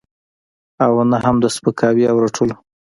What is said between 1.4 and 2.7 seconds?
د سپکاوي او رټلو.